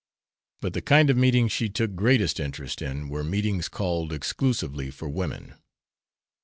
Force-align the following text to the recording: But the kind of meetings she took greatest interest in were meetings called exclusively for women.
But 0.61 0.73
the 0.73 0.81
kind 0.81 1.11
of 1.11 1.15
meetings 1.17 1.51
she 1.51 1.69
took 1.69 1.93
greatest 1.93 2.39
interest 2.39 2.81
in 2.81 3.07
were 3.07 3.23
meetings 3.23 3.69
called 3.69 4.11
exclusively 4.11 4.89
for 4.89 5.07
women. 5.07 5.53